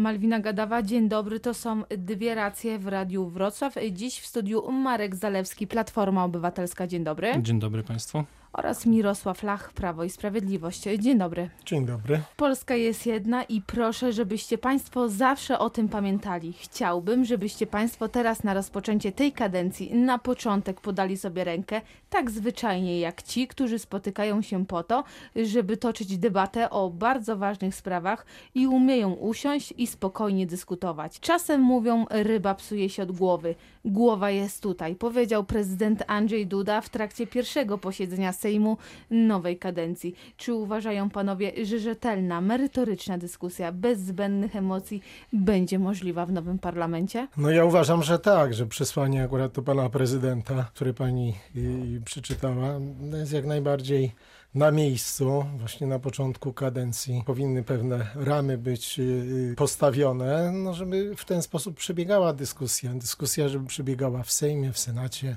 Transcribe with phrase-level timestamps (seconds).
[0.00, 1.40] Malwina Gadawa, dzień dobry.
[1.40, 3.74] To są dwie racje w Radiu Wrocław.
[3.92, 6.86] Dziś w studiu Marek Zalewski, Platforma Obywatelska.
[6.86, 7.32] Dzień dobry.
[7.42, 10.82] Dzień dobry Państwu oraz Mirosław Lach, Prawo i Sprawiedliwość.
[10.98, 11.50] Dzień dobry.
[11.66, 12.20] Dzień dobry.
[12.36, 16.52] Polska jest jedna i proszę, żebyście Państwo zawsze o tym pamiętali.
[16.52, 21.80] Chciałbym, żebyście Państwo teraz na rozpoczęcie tej kadencji na początek podali sobie rękę,
[22.10, 25.04] tak zwyczajnie jak ci, którzy spotykają się po to,
[25.36, 31.20] żeby toczyć debatę o bardzo ważnych sprawach i umieją usiąść i spokojnie dyskutować.
[31.20, 33.54] Czasem mówią, ryba psuje się od głowy.
[33.84, 38.76] Głowa jest tutaj, powiedział prezydent Andrzej Duda w trakcie pierwszego posiedzenia Sejmu
[39.10, 40.14] nowej kadencji.
[40.36, 47.28] Czy uważają panowie, że rzetelna, merytoryczna dyskusja bez zbędnych emocji będzie możliwa w nowym parlamencie?
[47.36, 52.80] No ja uważam, że tak, że przesłanie akurat do pana prezydenta, które pani y, przeczytała,
[53.12, 54.12] jest jak najbardziej
[54.54, 61.24] na miejscu, właśnie na początku kadencji powinny pewne ramy być y, postawione, no żeby w
[61.24, 62.94] ten sposób przebiegała dyskusja.
[62.94, 65.36] Dyskusja, żeby przebiegała w Sejmie, w Senacie,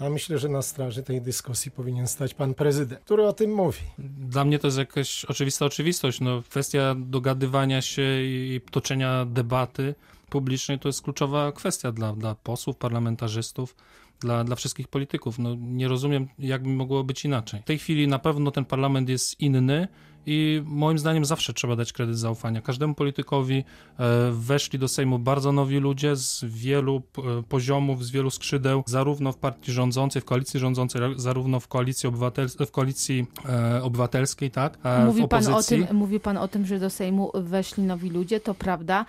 [0.00, 3.80] a myślę, że na straży tej dyskusji powinien stać pan prezydent, który o tym mówi.
[3.98, 6.20] Dla mnie to jest jakaś oczywista oczywistość.
[6.20, 9.94] No, kwestia dogadywania się i toczenia debaty
[10.30, 13.76] publicznej to jest kluczowa kwestia dla, dla posłów, parlamentarzystów
[14.20, 15.38] dla, dla wszystkich polityków.
[15.38, 17.60] No, nie rozumiem, jak mogło być inaczej.
[17.60, 19.88] W tej chwili na pewno ten parlament jest inny
[20.26, 22.60] i moim zdaniem zawsze trzeba dać kredyt zaufania.
[22.60, 23.64] Każdemu politykowi
[23.98, 29.32] e, weszli do Sejmu bardzo nowi ludzie z wielu e, poziomów, z wielu skrzydeł, zarówno
[29.32, 34.78] w partii rządzącej, w koalicji rządzącej, zarówno w koalicji, obywatel, w koalicji e, obywatelskiej, tak?
[35.06, 38.54] Mówi pan, o tym, mówi pan o tym, że do Sejmu weszli nowi ludzie, to
[38.54, 39.06] prawda.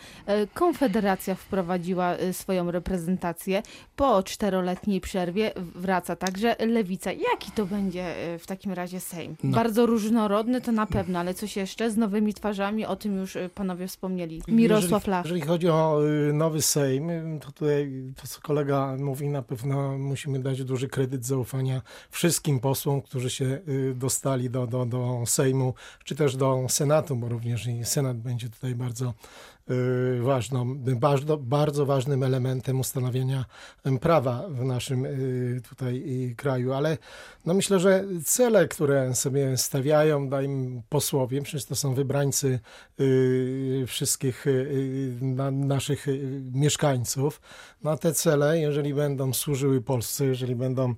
[0.54, 3.64] Konfederacja wprowadziła swoją reprezentację.
[3.96, 7.12] Po czteroletniej przerwie wraca także Lewica.
[7.12, 9.36] Jaki to będzie w takim razie Sejm?
[9.44, 9.56] No.
[9.56, 13.36] Bardzo różnorodny to na pewno pewno, ale coś jeszcze z nowymi twarzami, o tym już
[13.36, 14.42] y, panowie wspomnieli.
[14.48, 15.26] Mirosław Lach.
[15.26, 19.98] Jeżeli, jeżeli chodzi o y, nowy Sejm, to tutaj to, co kolega mówi, na pewno
[19.98, 25.74] musimy dać duży kredyt zaufania wszystkim posłom, którzy się y, dostali do, do, do Sejmu,
[26.04, 29.14] czy też do Senatu, bo również i Senat będzie tutaj bardzo
[29.61, 29.61] Y,
[30.22, 33.46] ważną, bardzo, bardzo ważnym elementem ustanowienia
[34.02, 36.98] prawa w naszym y, tutaj y, kraju, ale
[37.46, 42.60] no myślę, że cele, które sobie stawiają dajmy posłowie, przecież to są wybrańcy
[43.88, 44.46] wszystkich
[45.52, 46.08] naszych
[46.54, 47.42] mieszkańców,
[47.84, 50.96] na te cele, jeżeli będą służyły Polsce, jeżeli będą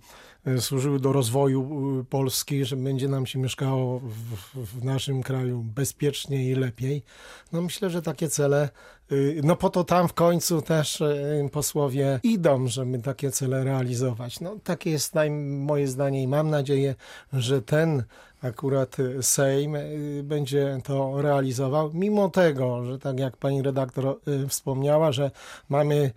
[0.59, 1.62] służyły do rozwoju
[2.00, 7.04] e, Polski, że będzie nam się mieszkało w, w, naszym kraju bezpiecznie i lepiej.
[7.52, 8.70] No myślę, że takie cele,
[9.12, 11.04] e, no po to tam w końcu też
[11.52, 14.40] posłowie idą, żeby takie cele realizować.
[14.40, 16.96] No takie jest moje zdanie i mam nadzieję,
[17.34, 18.04] że ten
[18.42, 19.78] akurat Sejm
[20.24, 25.31] będzie to realizował, mimo tego, że tak jak pani redaktor wspomniała, że
[25.70, 26.12] mamy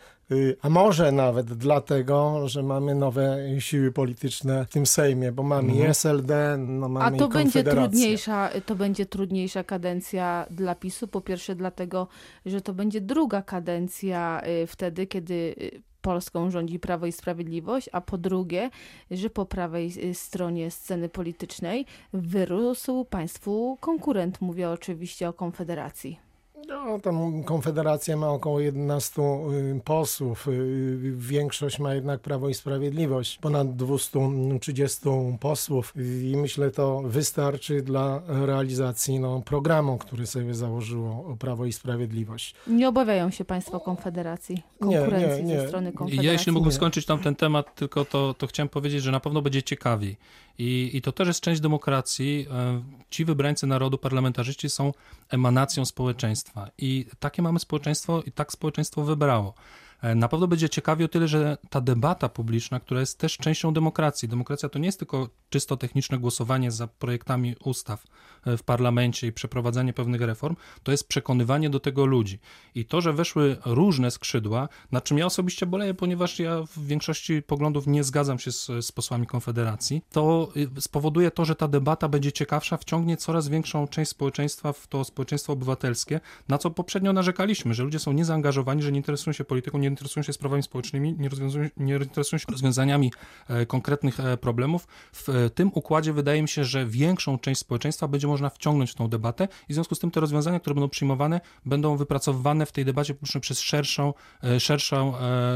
[0.62, 5.90] a może nawet dlatego, że mamy nowe siły polityczne w tym Sejmie, bo mamy mhm.
[5.90, 11.08] SLD, no mamy A to będzie trudniejsza, to będzie trudniejsza kadencja dla PiSu.
[11.08, 12.08] Po pierwsze dlatego,
[12.46, 18.00] że to będzie druga kadencja y, wtedy, kiedy y, Polską rządzi Prawo i Sprawiedliwość, a
[18.00, 18.70] po drugie,
[19.10, 24.40] że po prawej stronie sceny politycznej wyrósł państwu konkurent.
[24.40, 26.25] Mówię oczywiście o Konfederacji.
[26.66, 30.48] No, tam Konfederacja ma około 11 y, posłów.
[30.48, 33.38] Y, większość ma jednak Prawo i Sprawiedliwość.
[33.38, 35.00] Ponad 230
[35.40, 42.54] posłów i myślę to wystarczy dla realizacji no, programu, który sobie założyło Prawo i Sprawiedliwość.
[42.66, 44.62] Nie obawiają się Państwo Konfederacji?
[44.80, 45.60] Konkurencji nie, nie, nie.
[45.60, 46.26] ze strony Konfederacji?
[46.26, 49.42] Ja jeśli mógłbym skończyć tam ten temat, tylko to, to chciałem powiedzieć, że na pewno
[49.42, 50.16] będzie ciekawi.
[50.58, 52.46] I, I to też jest część demokracji.
[52.50, 54.92] E, ci wybrańcy narodu, parlamentarzyści są
[55.30, 56.55] emanacją społeczeństwa.
[56.78, 59.54] I takie mamy społeczeństwo i tak społeczeństwo wybrało.
[60.02, 63.72] E, na pewno będzie ciekawie o tyle, że ta debata publiczna, która jest też częścią
[63.72, 64.28] demokracji.
[64.28, 68.04] Demokracja to nie jest tylko czysto techniczne głosowanie za projektami ustaw
[68.46, 72.38] e, w parlamencie i przeprowadzanie pewnych reform, to jest przekonywanie do tego ludzi.
[72.74, 77.42] I to, że weszły różne skrzydła, na czym ja osobiście boleję, ponieważ ja w większości
[77.42, 82.08] poglądów nie zgadzam się z, z posłami Konfederacji, to y, spowoduje to, że ta debata
[82.08, 87.74] będzie ciekawsza, wciągnie coraz większą część społeczeństwa w to społeczeństwo obywatelskie, na co poprzednio narzekaliśmy,
[87.74, 91.16] że ludzie są niezaangażowani, że nie interesują się polityką, nie nie interesują się sprawami społecznymi,
[91.18, 91.28] nie,
[91.76, 93.12] nie interesują się rozwiązaniami
[93.48, 94.86] e, konkretnych e, problemów.
[95.12, 98.94] W e, tym układzie wydaje mi się, że większą część społeczeństwa będzie można wciągnąć w
[98.94, 102.72] tą debatę i w związku z tym te rozwiązania, które będą przyjmowane, będą wypracowywane w
[102.72, 104.14] tej debacie publicznej przez szerszą,
[104.58, 105.12] szerszą,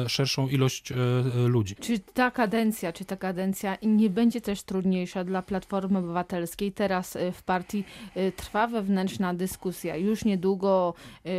[0.09, 0.93] szerszą ilość
[1.47, 1.77] ludzi.
[1.77, 6.73] Czy ta kadencja, czy ta kadencja nie będzie też trudniejsza dla Platformy Obywatelskiej?
[6.73, 7.85] Teraz w partii
[8.37, 9.97] trwa wewnętrzna dyskusja.
[9.97, 10.94] Już niedługo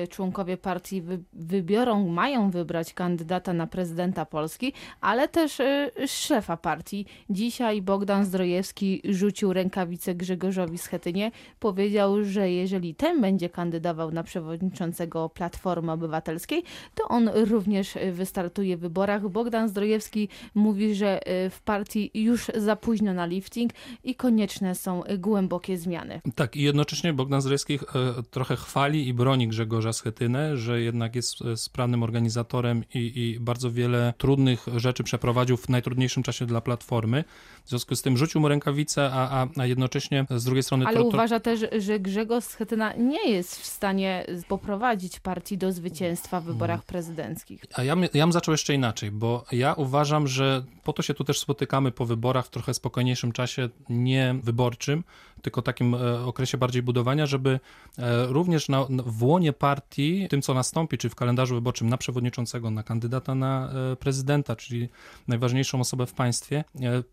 [0.09, 1.03] członkowie partii
[1.33, 7.05] wybiorą, mają wybrać kandydata na prezydenta Polski, ale też y, szefa partii.
[7.29, 11.31] Dzisiaj Bogdan Zdrojewski rzucił rękawicę Grzegorzowi Schetynie.
[11.59, 16.63] Powiedział, że jeżeli ten będzie kandydował na przewodniczącego Platformy Obywatelskiej,
[16.95, 19.29] to on również wystartuje w wyborach.
[19.29, 23.71] Bogdan Zdrojewski mówi, że y, w partii już za późno na lifting
[24.03, 26.21] i konieczne są głębokie zmiany.
[26.35, 27.79] Tak, i jednocześnie Bogdan Zdrojewski y,
[28.31, 34.13] trochę chwali i broni Grzegorza Schetynę, że jednak jest sprawnym organizatorem i, i bardzo wiele
[34.17, 37.23] trudnych rzeczy przeprowadził w najtrudniejszym czasie dla Platformy.
[37.65, 40.87] W związku z tym rzucił mu rękawicę, a, a, a jednocześnie z drugiej strony...
[40.87, 41.07] Ale to, to...
[41.07, 46.85] uważa też, że Grzegorz Schetyna nie jest w stanie poprowadzić partii do zwycięstwa w wyborach
[46.85, 47.65] prezydenckich.
[47.73, 51.23] A ja, ja bym zaczął jeszcze inaczej, bo ja uważam, że po to się tu
[51.23, 55.03] też spotykamy po wyborach w trochę spokojniejszym czasie, nie wyborczym,
[55.41, 57.59] tylko takim e, okresie bardziej budowania, żeby
[57.97, 62.71] e, również na, w łonie partii, tym co nastąpi, czy w kalendarzu wyborczym na przewodniczącego,
[62.71, 64.89] na kandydata na e, prezydenta, czyli
[65.27, 66.63] najważniejszą osobę w państwie,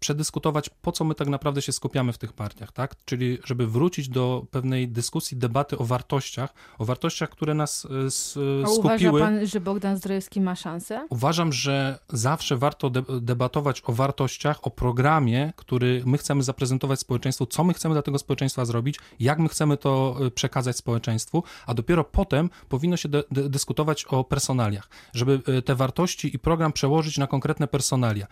[0.00, 2.94] przedyskutować, po co my tak naprawdę się skupiamy w tych partiach, tak?
[3.04, 8.64] Czyli żeby wrócić do pewnej dyskusji, debaty o wartościach, o wartościach, które nas skupiły.
[8.66, 11.06] A uważa pan, że Bogdan Zdrojewski ma szansę?
[11.10, 12.90] Uważam, że zawsze warto
[13.20, 18.17] debatować o wartościach, o programie, który my chcemy zaprezentować społeczeństwu, co my chcemy dla tego
[18.18, 24.04] społeczeństwa zrobić, jak my chcemy to y, przekazać społeczeństwu, a dopiero potem powinno się dyskutować
[24.04, 28.26] o personaliach, żeby y, te wartości i program przełożyć na konkretne personalia.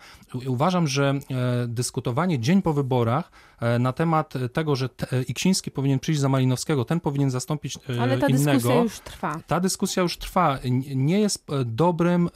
[0.47, 5.99] Uważam, że e, dyskutowanie dzień po wyborach e, na temat tego, że e, Iksiński powinien
[5.99, 8.51] przyjść za Malinowskiego, ten powinien zastąpić Ale ta innego.
[8.51, 9.39] dyskusja już trwa.
[9.47, 10.59] Ta dyskusja już trwa.
[10.95, 12.29] Nie jest dobrym,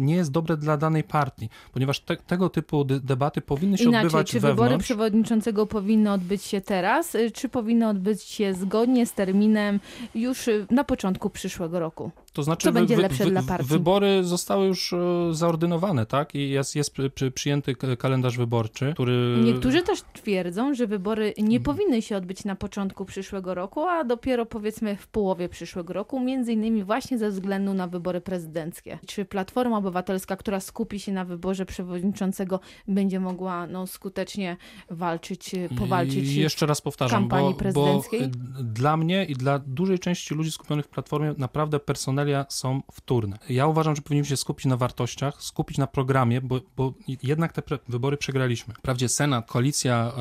[0.00, 4.30] nie jest dobre dla danej partii, ponieważ te, tego typu debaty powinny się Inaczej, odbywać
[4.30, 4.60] czy wewnątrz.
[4.62, 6.79] wybory przewodniczącego powinny odbyć się teraz?
[6.80, 9.80] Teraz, y, czy powinno odbyć się zgodnie z terminem
[10.14, 12.10] już y, na początku przyszłego roku?
[12.32, 13.68] To znaczy, Co będzie lepsze wy, dla partii?
[13.68, 14.98] Wybory zostały już e,
[15.30, 16.34] zaordynowane, tak?
[16.34, 19.38] I jest, jest przy, przyjęty kalendarz wyborczy, który...
[19.44, 24.46] Niektórzy też twierdzą, że wybory nie powinny się odbyć na początku przyszłego roku, a dopiero
[24.46, 28.98] powiedzmy w połowie przyszłego roku, między innymi właśnie ze względu na wybory prezydenckie.
[29.06, 34.56] Czy Platforma Obywatelska, która skupi się na wyborze przewodniczącego, będzie mogła no, skutecznie
[34.90, 38.20] walczyć, e, powalczyć I jeszcze raz powtarzam, kampanii bo, prezydenckiej?
[38.20, 43.38] Bo dla mnie i dla dużej części ludzi skupionych w Platformie naprawdę personel są wtórne.
[43.48, 47.62] Ja uważam, że powinniśmy się skupić na wartościach, skupić na programie, bo, bo jednak te
[47.88, 48.74] wybory przegraliśmy.
[48.74, 50.12] Wprawdzie Senat, koalicja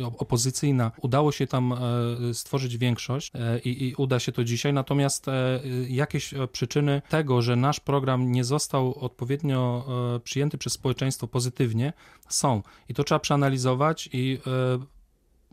[0.00, 5.28] e, opozycyjna, udało się tam e, stworzyć większość e, i, uda się to dzisiaj, natomiast
[5.28, 11.28] e, jakieś e, przyczyny tego, że nasz program nie został odpowiednio e, przyjęty przez społeczeństwo
[11.28, 11.92] pozytywnie,
[12.28, 12.62] są.
[12.88, 14.38] I to trzeba przeanalizować i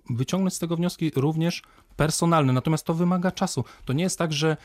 [0.10, 1.62] wyciągnąć z tego wnioski również
[1.98, 3.64] personalny, natomiast to wymaga czasu.
[3.86, 4.58] To nie jest tak, że e,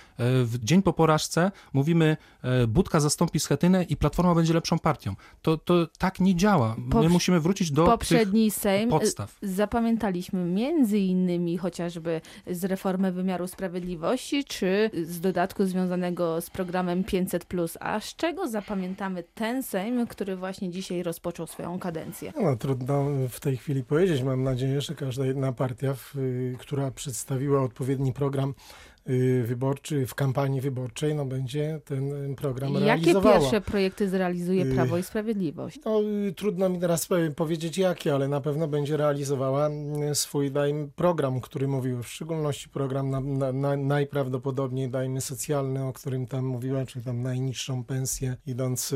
[0.45, 5.15] w dzień po porażce mówimy e, Budka zastąpi Schetynę i Platforma będzie lepszą partią.
[5.43, 6.77] To, to tak nie działa.
[6.79, 9.39] My musimy wrócić do Poprzedni Sejm podstaw.
[9.43, 17.77] zapamiętaliśmy między innymi chociażby z reformy wymiaru sprawiedliwości, czy z dodatku związanego z programem 500+.
[17.81, 22.33] A z czego zapamiętamy ten Sejm, który właśnie dzisiaj rozpoczął swoją kadencję?
[22.43, 24.23] No, trudno w tej chwili powiedzieć.
[24.23, 25.95] Mam nadzieję, że każda jedna partia,
[26.59, 28.55] która przedstawia przedstawiła odpowiedni program
[29.45, 33.35] wyborczy, w kampanii wyborczej, no będzie ten program Jakie realizowała.
[33.35, 35.81] Jakie pierwsze projekty zrealizuje y, Prawo i Sprawiedliwość?
[35.85, 39.71] No, y, trudno mi teraz powiedzieć jakie, ale na pewno będzie realizowała
[40.15, 45.93] swój dajmy, program, który mówił, w szczególności program na, na, na, najprawdopodobniej dajmy socjalny, o
[45.93, 48.95] którym tam mówiła, czyli tam najniższą pensję idąc.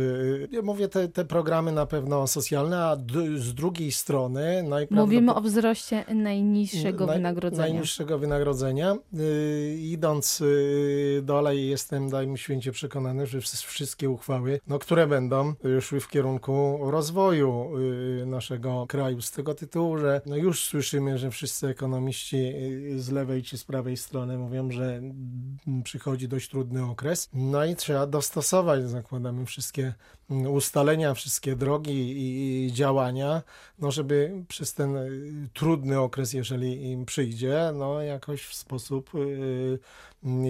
[0.51, 2.97] Ja mówię te, te programy na pewno socjalne, a
[3.37, 7.69] z drugiej strony Mówimy o wzroście najniższego naj, wynagrodzenia.
[7.69, 8.97] Najniższego wynagrodzenia
[9.79, 16.01] i idąc y, dalej, jestem, dajmy święcie przekonany, że wszystkie uchwały, no, które będą, szły
[16.01, 17.79] w kierunku rozwoju
[18.23, 19.23] y, naszego kraju.
[19.23, 23.65] Z tego tytułu, że no, już słyszymy, że wszyscy ekonomiści y, z lewej czy z
[23.65, 25.03] prawej strony mówią, że
[25.85, 27.29] przychodzi dość trudny okres.
[27.35, 29.95] No i trzeba dostosować, zakładamy, wszystkie
[30.49, 33.43] ustalenia, wszystkie drogi i działania,
[33.79, 34.97] no żeby przez ten
[35.53, 39.11] trudny okres, jeżeli im przyjdzie, no jakoś w sposób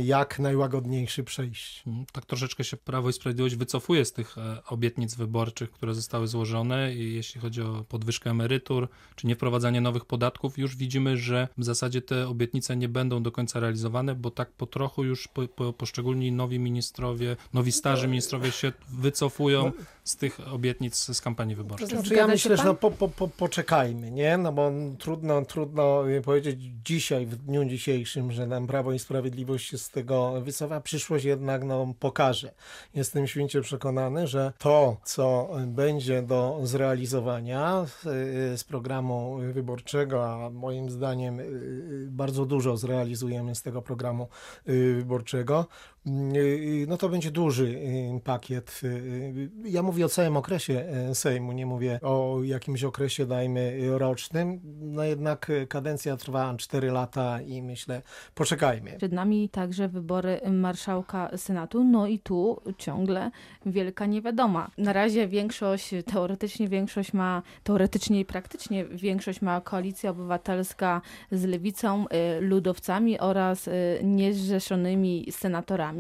[0.05, 1.83] jak najłagodniejszy przejść.
[1.87, 6.27] Mm, tak troszeczkę się Prawo i Sprawiedliwość wycofuje z tych e, obietnic wyborczych, które zostały
[6.27, 11.49] złożone i jeśli chodzi o podwyżkę emerytur, czy nie wprowadzanie nowych podatków, już widzimy, że
[11.59, 15.49] w zasadzie te obietnice nie będą do końca realizowane, bo tak po trochu już po,
[15.49, 19.73] po, poszczególni nowi ministrowie, nowi starzy ministrowie się wycofują
[20.07, 21.89] z tych obietnic z kampanii wyborczej.
[21.89, 24.37] To znaczy, ja myślę, że no, po, po, po, poczekajmy, nie?
[24.37, 29.79] No bo trudno, trudno powiedzieć dzisiaj, w dniu dzisiejszym, że nam Prawo i Sprawiedliwość się
[29.79, 30.81] z tego wycofa.
[30.81, 32.55] Przyszłość jednak no, pokaże.
[32.95, 37.87] Jestem święcie przekonany, że to, co będzie do zrealizowania
[38.57, 41.41] z programu wyborczego, a moim zdaniem
[42.09, 44.29] bardzo dużo zrealizujemy z tego programu
[44.67, 45.67] wyborczego,
[46.87, 47.81] no to będzie duży
[48.25, 48.81] pakiet.
[49.65, 50.85] Ja mówię o całym okresie
[51.15, 54.61] Sejmu, nie mówię o jakimś okresie, dajmy, rocznym.
[54.81, 58.03] No jednak kadencja trwa 4 lata i myślę,
[58.35, 58.93] poczekajmy.
[58.97, 63.31] Przed nami także wybory marszałka Senatu, no i tu ciągle
[63.67, 64.71] wielka niewiadoma.
[64.79, 71.01] Na razie większość, teoretycznie większość ma, teoretycznie i praktycznie większość ma Koalicja Obywatelska
[71.33, 75.96] z Lewicą, y, ludowcami oraz y, niezrzeszonymi senatorami.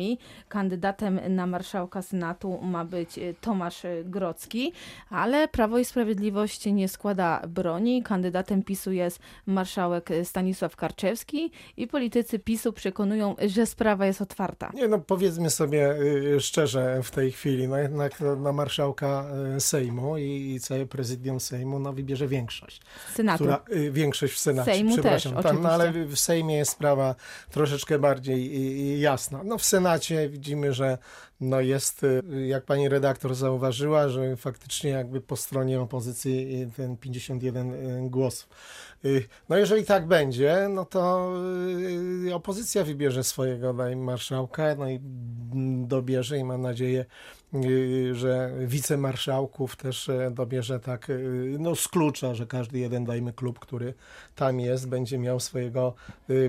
[0.48, 4.72] Kandydatem na marszałka Senatu ma być y, Tomasz Grocki,
[5.10, 8.02] ale Prawo i Sprawiedliwość nie składa broni.
[8.02, 14.70] Kandydatem PiSu jest marszałek Stanisław Karczewski i politycy PiSu przekonują, że sprawa jest otwarta.
[14.74, 15.94] Nie, no powiedzmy sobie
[16.40, 19.24] szczerze w tej chwili, no jednak na marszałka
[19.58, 22.80] Sejmu i, i całe prezydium Sejmu no, wybierze większość.
[23.14, 23.44] Senatu.
[23.44, 25.34] Która, większość w Senacie, Sejmu przepraszam.
[25.34, 27.14] też, Tam, no, ale w Sejmie jest sprawa
[27.50, 29.40] troszeczkę bardziej jasna.
[29.44, 29.85] No w Senacie
[30.28, 30.98] widzimy, że
[31.40, 32.06] no jest,
[32.46, 38.48] jak pani redaktor zauważyła, że faktycznie jakby po stronie opozycji ten 51 głosów.
[39.48, 41.32] No jeżeli tak będzie, no to
[42.32, 45.00] opozycja wybierze swojego marszałka, no i
[45.86, 47.04] dobierze i mam nadzieję,
[48.12, 51.08] że wicemarszałków też dobierze tak,
[51.58, 53.94] no z klucza, że każdy jeden, dajmy klub, który
[54.34, 55.94] tam jest, będzie miał swojego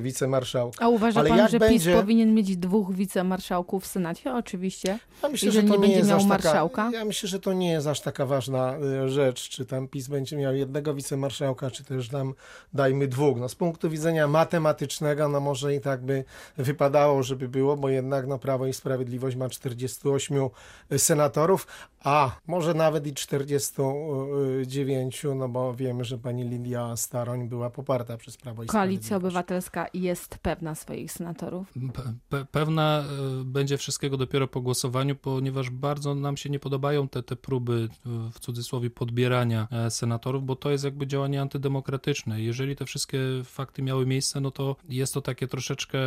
[0.01, 0.85] wicemarszałka.
[0.85, 4.33] A uważa Ale pan, jak że będzie- PiS powinien mieć dwóch wicemarszałków w Senacie?
[4.33, 4.99] Oczywiście.
[5.23, 6.85] Ja myślę, że to nie będzie jest miał marszałka?
[6.85, 10.07] Taka, ja myślę, że to nie jest aż taka ważna y, rzecz, czy tam PiS
[10.07, 12.33] będzie miał jednego wicemarszałka, czy też tam
[12.73, 13.37] dajmy dwóch.
[13.39, 16.23] No, z punktu widzenia matematycznego, no może i tak by
[16.57, 20.49] wypadało, żeby było, bo jednak no, Prawo i Sprawiedliwość ma 48
[20.97, 21.67] senatorów,
[22.07, 28.37] a może nawet i 49, no bo wiemy, że pani Lidia Staroń była poparta przez
[28.37, 29.17] Prawo i Koalicja.
[29.17, 31.73] Obywatelska jest pewna swoich senatorów.
[31.77, 33.03] Pe- pe- Pewna
[33.41, 37.89] e, będzie wszystkiego dopiero po głosowaniu, ponieważ bardzo nam się nie podobają te, te próby,
[38.05, 42.41] e, w cudzysłowie, podbierania e, senatorów, bo to jest jakby działanie antydemokratyczne.
[42.41, 45.99] Jeżeli te wszystkie fakty miały miejsce, no to jest to takie troszeczkę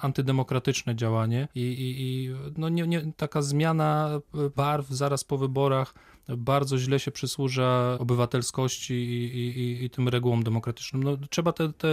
[0.00, 4.10] antydemokratyczne działanie i, i, i no nie, nie, taka zmiana
[4.56, 5.94] barw zaraz po wyborach
[6.28, 11.02] bardzo źle się przysłuża obywatelskości i, i, i, tym regułom demokratycznym.
[11.02, 11.88] No, trzeba te, te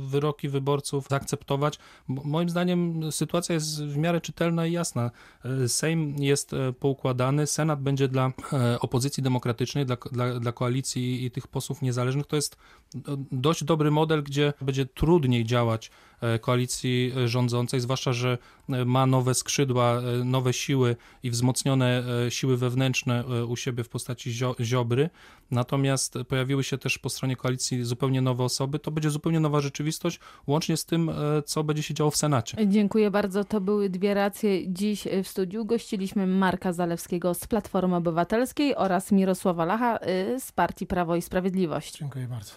[0.00, 1.78] wyroki wyborców zaakceptować.
[2.08, 5.10] Moim zdaniem sytuacja jest w miarę czytelna i jasna.
[5.44, 11.24] E, Sejm jest e, poukładany, Senat będzie dla e, opozycji demokratycznej, dla, dla, dla koalicji
[11.24, 12.26] i tych posłów niezależnych.
[12.26, 12.56] To jest
[12.94, 18.84] do- dość dobry model, gdzie będzie trudniej działać e, koalicji e, rządzącej, zwłaszcza, że e,
[18.84, 23.88] ma nowe skrzydła, e, nowe siły i wzmocnione e, siły wewnętrzne e, u siebie w
[23.88, 25.10] postaci Zio- Ziobry.
[25.50, 28.78] Natomiast pojawiły się też po stronie koalicji zupełnie nowe osoby.
[28.78, 31.14] To będzie zupełnie nowa rzeczywistość, łącznie z tym, e,
[31.46, 32.56] co będzie się działo w Senacie.
[32.68, 33.44] Dziękuję bardzo.
[33.44, 34.72] To były dwie racje.
[34.72, 40.86] Dziś w studiu gościliśmy Marka Zalewskiego z Platformy Obywatelskiej oraz Mirosława Lacha y, z Partii
[40.86, 41.98] Prawo i Sprawiedliwość.
[41.98, 42.52] Dziękuję bardzo.